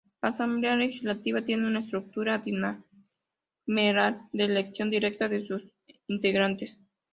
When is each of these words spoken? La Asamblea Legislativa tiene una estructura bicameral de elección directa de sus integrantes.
La 0.23 0.29
Asamblea 0.29 0.75
Legislativa 0.77 1.43
tiene 1.45 1.67
una 1.67 1.77
estructura 1.81 2.39
bicameral 2.39 4.23
de 4.33 4.45
elección 4.45 4.89
directa 4.89 5.27
de 5.29 5.45
sus 5.45 5.61
integrantes. 6.07 6.75